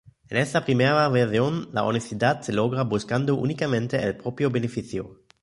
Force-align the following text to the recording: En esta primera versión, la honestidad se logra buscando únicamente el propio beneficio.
En 0.31 0.37
esta 0.37 0.65
primera 0.65 1.07
versión, 1.09 1.69
la 1.73 1.83
honestidad 1.83 2.41
se 2.41 2.53
logra 2.53 2.81
buscando 2.81 3.35
únicamente 3.35 4.01
el 4.03 4.17
propio 4.17 4.49
beneficio. 4.49 5.19